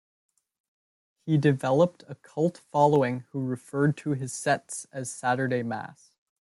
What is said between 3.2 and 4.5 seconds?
who referred to his